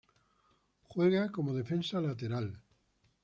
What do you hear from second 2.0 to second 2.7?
lateral.